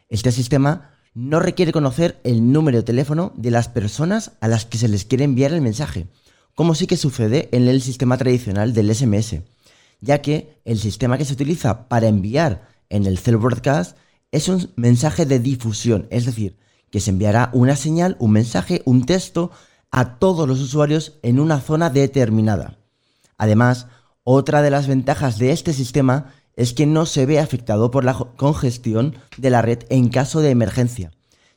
[0.07, 4.78] Este sistema no requiere conocer el número de teléfono de las personas a las que
[4.78, 6.09] se les quiere enviar el mensaje,
[6.53, 9.38] como sí que sucede en el sistema tradicional del SMS,
[9.99, 13.97] ya que el sistema que se utiliza para enviar en el Cell Broadcast
[14.32, 16.59] es un mensaje de difusión, es decir,
[16.91, 19.49] que se enviará una señal, un mensaje, un texto
[19.92, 22.78] a todos los usuarios en una zona determinada.
[23.38, 23.88] Además,
[24.24, 28.14] otra de las ventajas de este sistema es que no se ve afectado por la
[28.14, 31.12] congestión de la red en caso de emergencia,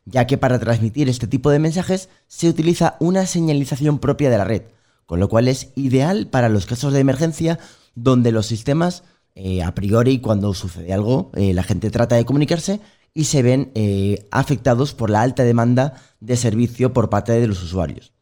[0.05, 4.45] ya que para transmitir este tipo de mensajes se utiliza una señalización propia de la
[4.45, 4.62] red,
[5.07, 7.59] con lo cual es ideal para los casos de emergencia
[7.95, 9.05] donde los sistemas,
[9.35, 12.80] eh, a priori, cuando sucede algo, eh, la gente trata de comunicarse
[13.12, 17.62] y se ven eh, afectados por la alta demanda de servicio por parte de los
[17.62, 18.12] usuarios.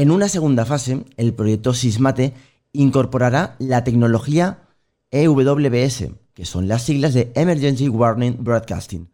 [0.00, 2.32] En una segunda fase, el proyecto Sismate
[2.72, 4.62] incorporará la tecnología
[5.10, 9.10] EWBS, que son las siglas de Emergency Warning Broadcasting,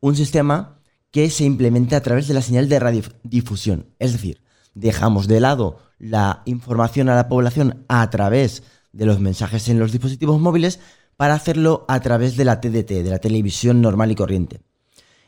[0.00, 0.80] un sistema
[1.10, 3.88] que se implementa a través de la señal de radiodifusión.
[3.98, 4.40] Es decir,
[4.72, 8.62] dejamos de lado la información a la población a través
[8.92, 10.80] de los mensajes en los dispositivos móviles
[11.18, 14.62] para hacerlo a través de la TDT, de la televisión normal y corriente.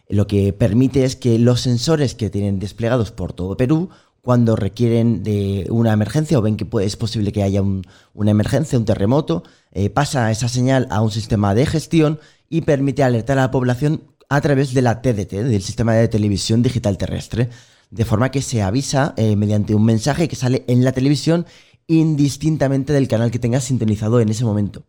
[0.08, 3.90] Lo que permite es que los sensores que tienen desplegados por todo Perú,
[4.22, 7.82] cuando requieren de una emergencia o ven que es posible que haya un-
[8.14, 9.42] una emergencia, un terremoto,
[9.72, 14.02] eh, pasa esa señal a un sistema de gestión y permite alertar a la población
[14.28, 17.50] a través de la TDT, del sistema de televisión digital terrestre,
[17.90, 21.44] de forma que se avisa eh, mediante un mensaje que sale en la televisión
[21.88, 24.84] indistintamente del canal que tengas sintonizado en ese momento.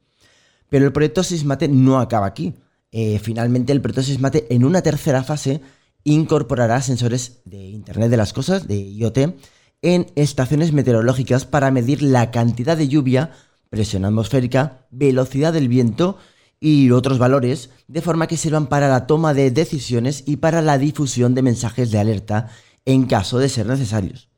[0.69, 2.53] Pero el proyecto Sismate no acaba aquí.
[2.91, 5.61] Eh, finalmente, el proyecto Sismate en una tercera fase
[6.03, 9.35] incorporará sensores de Internet de las Cosas, de IoT,
[9.81, 13.31] en estaciones meteorológicas para medir la cantidad de lluvia,
[13.69, 16.17] presión atmosférica, velocidad del viento
[16.59, 20.77] y otros valores, de forma que sirvan para la toma de decisiones y para la
[20.77, 22.49] difusión de mensajes de alerta
[22.85, 24.29] en caso de ser necesarios.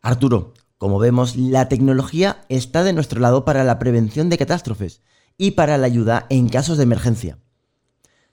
[0.00, 5.00] Arturo, como vemos, la tecnología está de nuestro lado para la prevención de catástrofes
[5.38, 7.38] y para la ayuda en casos de emergencia.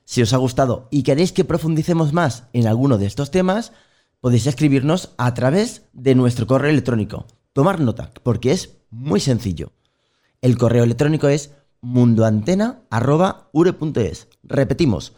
[0.09, 3.73] Si os ha gustado y queréis que profundicemos más en alguno de estos temas,
[4.21, 7.27] podéis escribirnos a través de nuestro correo electrónico.
[7.53, 9.71] Tomar nota, porque es muy sencillo.
[10.41, 11.51] El correo electrónico es
[11.81, 14.27] mundoantena.ure.es.
[14.41, 15.13] Repetimos,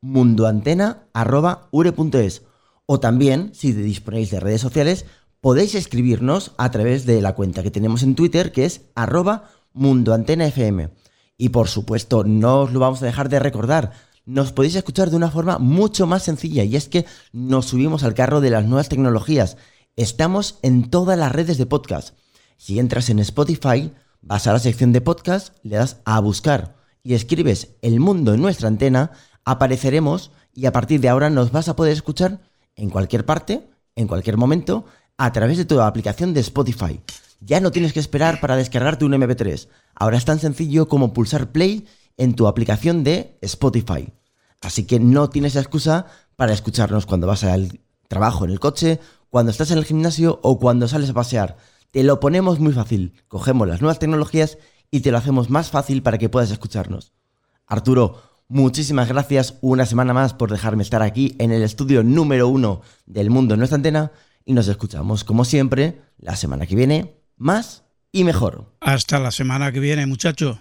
[0.00, 2.42] mundoantena.ure.es.
[2.86, 5.06] O también, si disponéis de redes sociales,
[5.40, 10.90] podéis escribirnos a través de la cuenta que tenemos en Twitter, que es arroba mundoantenafm.
[11.36, 14.05] Y por supuesto, no os lo vamos a dejar de recordar.
[14.26, 18.14] Nos podéis escuchar de una forma mucho más sencilla y es que nos subimos al
[18.14, 19.56] carro de las nuevas tecnologías.
[19.94, 22.16] Estamos en todas las redes de podcast.
[22.56, 26.74] Si entras en Spotify, vas a la sección de podcast, le das a buscar
[27.04, 29.12] y escribes El mundo en nuestra antena,
[29.44, 32.40] apareceremos y a partir de ahora nos vas a poder escuchar
[32.74, 34.86] en cualquier parte, en cualquier momento,
[35.18, 37.00] a través de tu aplicación de Spotify.
[37.38, 39.68] Ya no tienes que esperar para descargarte un MP3.
[39.94, 41.86] Ahora es tan sencillo como pulsar play
[42.16, 44.12] en tu aplicación de Spotify.
[44.60, 46.06] Así que no tienes excusa
[46.36, 49.00] para escucharnos cuando vas al trabajo en el coche,
[49.30, 51.56] cuando estás en el gimnasio o cuando sales a pasear.
[51.90, 53.12] Te lo ponemos muy fácil.
[53.28, 54.58] Cogemos las nuevas tecnologías
[54.90, 57.12] y te lo hacemos más fácil para que puedas escucharnos.
[57.66, 62.82] Arturo, muchísimas gracias una semana más por dejarme estar aquí en el estudio número uno
[63.06, 64.12] del mundo en nuestra antena
[64.44, 68.72] y nos escuchamos como siempre la semana que viene más y mejor.
[68.80, 70.58] Hasta la semana que viene, muchachos.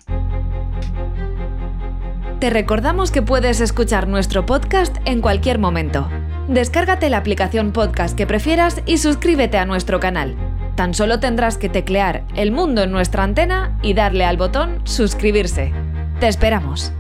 [2.46, 6.08] Te recordamos que puedes escuchar nuestro podcast en cualquier momento.
[6.48, 10.36] Descárgate la aplicación podcast que prefieras y suscríbete a nuestro canal.
[10.76, 15.74] Tan solo tendrás que teclear El Mundo en nuestra antena y darle al botón suscribirse.
[16.20, 16.92] Te esperamos.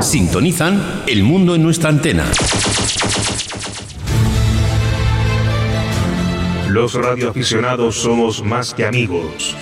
[0.00, 2.26] Sintonizan El Mundo en nuestra antena.
[6.68, 9.56] Los radioaficionados somos más que amigos.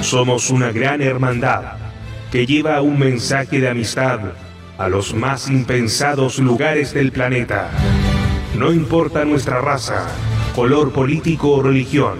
[0.00, 1.82] Somos una gran hermandad
[2.32, 4.18] que lleva un mensaje de amistad
[4.78, 7.70] a los más impensados lugares del planeta.
[8.56, 10.06] No importa nuestra raza,
[10.54, 12.18] color político o religión.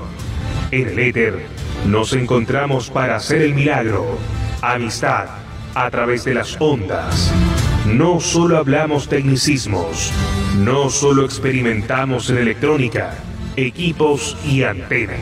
[0.71, 1.47] En el éter
[1.87, 4.19] nos encontramos para hacer el milagro.
[4.61, 5.29] Amistad
[5.75, 7.33] a través de las ondas.
[7.87, 10.13] No solo hablamos tecnicismos,
[10.59, 13.15] no solo experimentamos en electrónica,
[13.57, 15.21] equipos y antenas.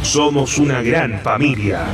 [0.00, 1.84] Somos una gran familia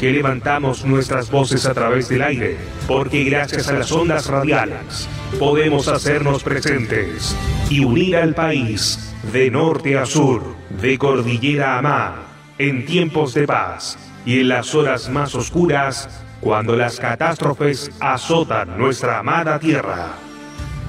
[0.00, 5.88] que levantamos nuestras voces a través del aire, porque gracias a las ondas radiales podemos
[5.88, 7.36] hacernos presentes
[7.70, 12.14] y unir al país de norte a sur, de cordillera a mar,
[12.58, 16.08] en tiempos de paz y en las horas más oscuras,
[16.40, 20.12] cuando las catástrofes azotan nuestra amada tierra.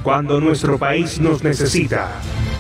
[0.03, 2.12] Cuando nuestro país nos necesita,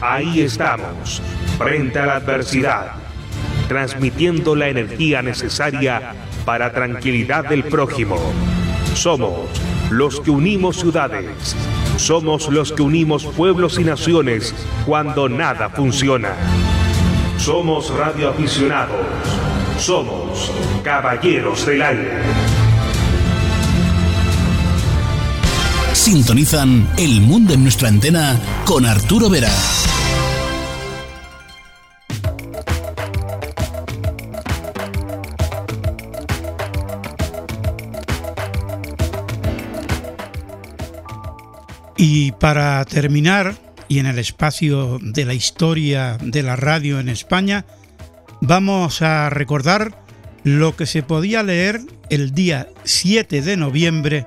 [0.01, 1.21] ahí estamos,
[1.57, 2.93] frente a la adversidad,
[3.67, 6.13] transmitiendo la energía necesaria
[6.45, 8.17] para tranquilidad del prójimo.
[8.93, 9.49] Somos
[9.89, 11.55] los que unimos ciudades,
[11.97, 14.53] somos los que unimos pueblos y naciones
[14.85, 16.33] cuando nada funciona.
[17.37, 19.05] Somos radioaficionados,
[19.77, 20.51] somos
[20.83, 22.21] caballeros del aire.
[25.93, 29.51] Sintonizan El Mundo en nuestra antena con Arturo Vera.
[42.17, 43.55] Y para terminar,
[43.89, 47.65] y en el espacio de la historia de la radio en España,
[48.39, 50.01] vamos a recordar
[50.45, 54.25] lo que se podía leer el día 7 de noviembre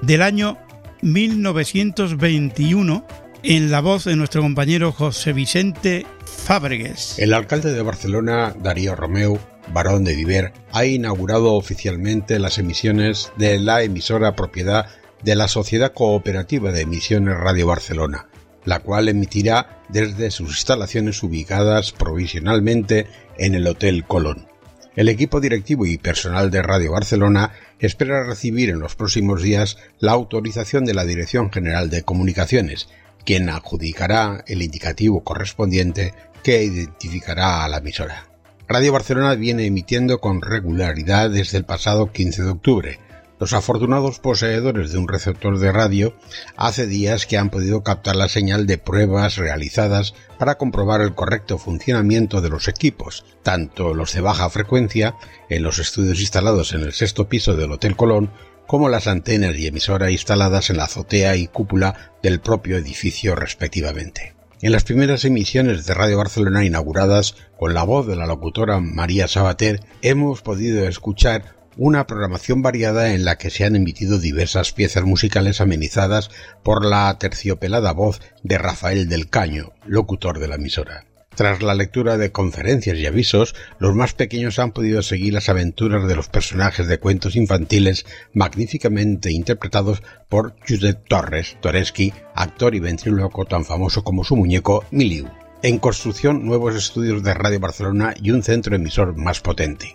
[0.00, 0.56] del año
[1.02, 3.06] 1921
[3.42, 7.18] en la voz de nuestro compañero José Vicente Fábregues.
[7.18, 9.38] El alcalde de Barcelona, Darío Romeu,
[9.74, 14.86] barón de Viver, ha inaugurado oficialmente las emisiones de la emisora propiedad
[15.26, 18.28] de la Sociedad Cooperativa de Emisiones Radio Barcelona,
[18.64, 24.46] la cual emitirá desde sus instalaciones ubicadas provisionalmente en el Hotel Colón.
[24.94, 27.50] El equipo directivo y personal de Radio Barcelona
[27.80, 32.88] espera recibir en los próximos días la autorización de la Dirección General de Comunicaciones,
[33.24, 36.14] quien adjudicará el indicativo correspondiente
[36.44, 38.28] que identificará a la emisora.
[38.68, 43.05] Radio Barcelona viene emitiendo con regularidad desde el pasado 15 de octubre.
[43.38, 46.16] Los afortunados poseedores de un receptor de radio
[46.56, 51.58] hace días que han podido captar la señal de pruebas realizadas para comprobar el correcto
[51.58, 55.16] funcionamiento de los equipos, tanto los de baja frecuencia
[55.50, 58.30] en los estudios instalados en el sexto piso del Hotel Colón,
[58.66, 64.34] como las antenas y emisora instaladas en la azotea y cúpula del propio edificio respectivamente.
[64.62, 69.28] En las primeras emisiones de Radio Barcelona inauguradas con la voz de la locutora María
[69.28, 75.04] Sabater, hemos podido escuchar una programación variada en la que se han emitido diversas piezas
[75.04, 76.30] musicales amenizadas
[76.62, 81.04] por la terciopelada voz de Rafael del Caño, locutor de la emisora.
[81.36, 86.08] Tras la lectura de conferencias y avisos, los más pequeños han podido seguir las aventuras
[86.08, 93.44] de los personajes de cuentos infantiles magníficamente interpretados por Josep Torres Toreski, actor y ventríloco
[93.44, 95.28] tan famoso como su muñeco Miliu.
[95.62, 99.92] En construcción, nuevos estudios de Radio Barcelona y un centro emisor más potente.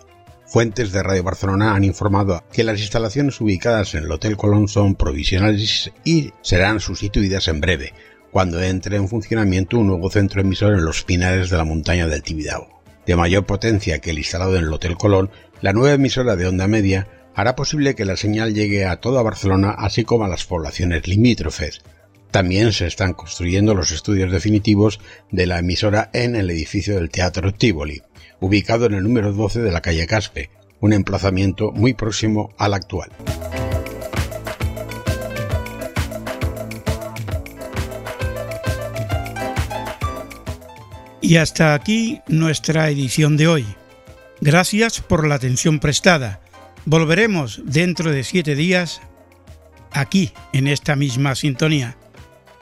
[0.52, 4.96] Fuentes de Radio Barcelona han informado que las instalaciones ubicadas en el Hotel Colón son
[4.96, 7.94] provisionales y serán sustituidas en breve,
[8.30, 12.22] cuando entre en funcionamiento un nuevo centro emisor en los pinares de la montaña del
[12.22, 12.82] Tibidabo.
[13.06, 15.30] De mayor potencia que el instalado en el Hotel Colón,
[15.62, 19.70] la nueva emisora de onda media hará posible que la señal llegue a toda Barcelona
[19.70, 21.80] así como a las poblaciones limítrofes.
[22.30, 25.00] También se están construyendo los estudios definitivos
[25.30, 28.02] de la emisora en el edificio del Teatro Tívoli,
[28.42, 33.10] ubicado en el número 12 de la calle Caspe, un emplazamiento muy próximo al actual.
[41.20, 43.66] Y hasta aquí nuestra edición de hoy.
[44.40, 46.40] Gracias por la atención prestada.
[46.84, 49.00] Volveremos dentro de siete días
[49.92, 51.96] aquí, en esta misma sintonía.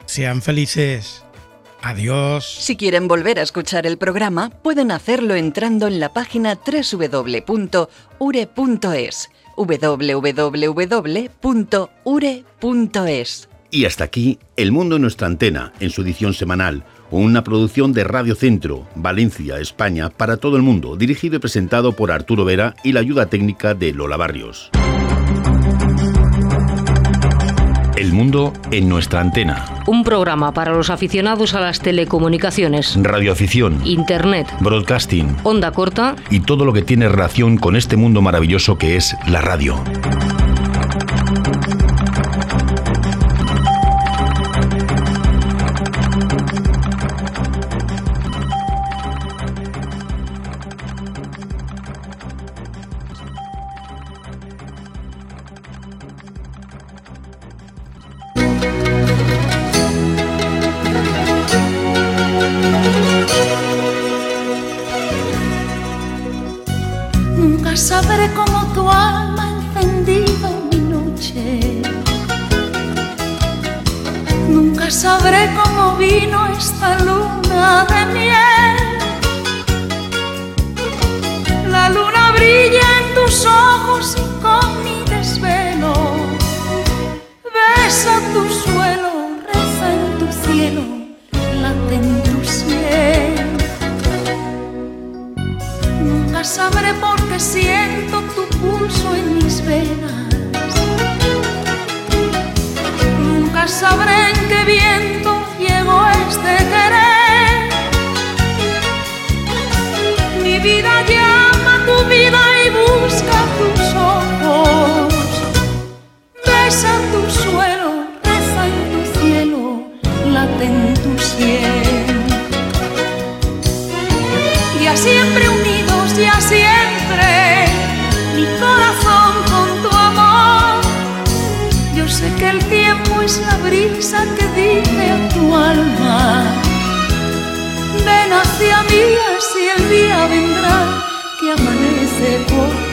[0.05, 1.23] Sean felices.
[1.81, 2.45] Adiós.
[2.45, 7.69] Si quieren volver a escuchar el programa, pueden hacerlo entrando en la página www.ure.es.
[9.57, 10.69] www.ure.es.
[13.73, 18.03] Y hasta aquí El Mundo en nuestra antena, en su edición semanal, una producción de
[18.03, 22.91] Radio Centro, Valencia, España, para todo el mundo, dirigido y presentado por Arturo Vera y
[22.91, 24.71] la ayuda técnica de Lola Barrios.
[28.11, 29.65] El Mundo en nuestra antena.
[29.87, 35.37] Un programa para los aficionados a las telecomunicaciones, Radioafición, Internet, broadcasting.
[35.43, 36.17] Onda corta.
[36.29, 39.81] Y todo lo que tiene relación con este mundo maravilloso que es la radio.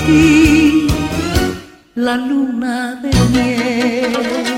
[0.09, 0.89] ti
[1.95, 4.58] la luna de miel.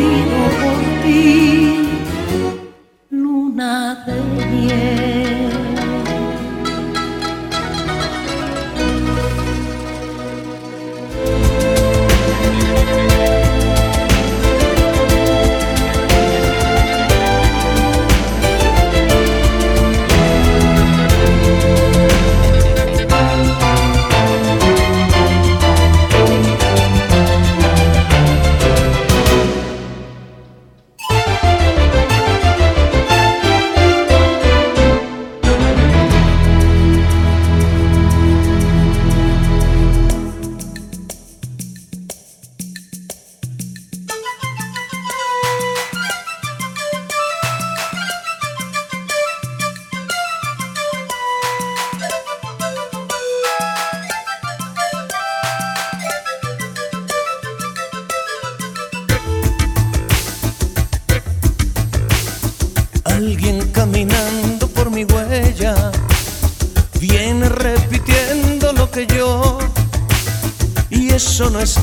[0.00, 0.29] see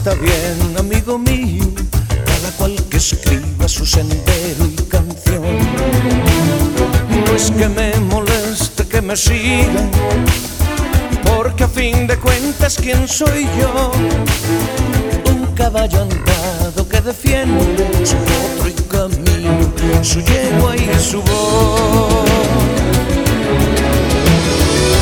[0.10, 1.66] está bien, amigo mío,
[2.26, 5.44] cada cual que escriba su sendero y canción.
[7.26, 9.92] No es que me moleste que me sigan,
[11.26, 13.92] porque a fin de cuentas, ¿quién soy yo?
[15.30, 22.30] Un caballo andado que defiende su otro y camino, su yegua y su voz.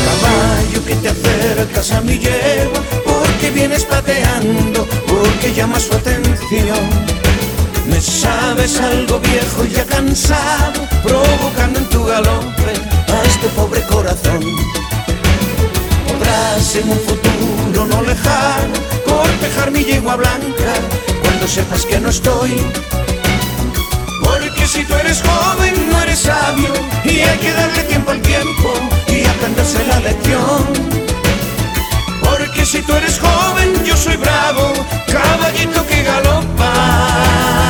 [0.07, 2.94] Caballo que te acercas a mi yegua
[5.07, 6.89] porque llama su atención.
[7.87, 12.73] Me sabes algo viejo y ya cansado, provocando en tu galope
[13.07, 14.41] a este pobre corazón.
[16.07, 18.73] Podrás en un futuro no lejano
[19.05, 20.73] cortejar mi yegua blanca
[21.21, 22.55] cuando sepas que no estoy.
[24.23, 26.73] Porque si tú eres joven no eres sabio
[27.03, 28.73] y hay que darle tiempo al tiempo
[29.07, 31.04] y aprenderse la lección.
[32.65, 34.73] Si tú eres joven yo soy bravo,
[35.05, 37.64] caballito que galopa.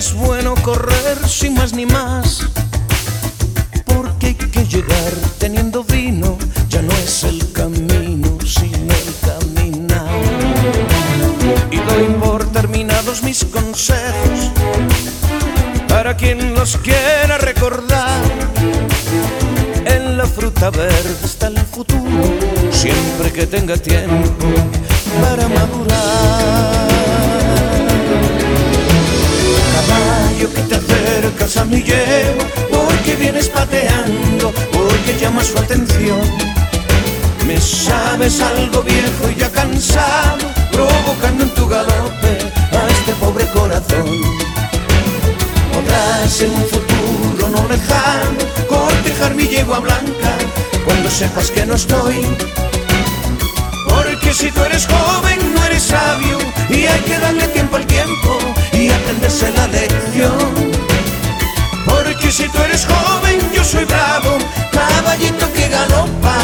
[0.00, 2.48] Es bueno correr sin más ni más.
[3.84, 6.38] Porque hay que llegar teniendo vino,
[6.70, 10.22] ya no es el camino, sino el caminar.
[11.70, 14.50] Y doy por terminados mis consejos
[15.86, 18.22] para quien los quiera recordar.
[19.84, 22.24] En la fruta verde está el futuro,
[22.70, 24.46] siempre que tenga tiempo
[31.70, 36.20] mi yegua, porque vienes pateando, porque llama su atención.
[37.46, 42.38] Me sabes algo viejo y ya cansado, provocando en tu galope
[42.72, 44.08] a este pobre corazón.
[45.72, 50.32] Podrás en un futuro no lejano cortejar mi yegua blanca
[50.84, 52.26] cuando sepas que no estoy.
[53.88, 58.38] Porque si tú eres joven no eres sabio y hay que darle tiempo al tiempo
[58.72, 60.79] y aprenderse la lección
[62.30, 64.38] que si tú eres joven, yo soy bravo,
[64.70, 66.36] caballito que galopa.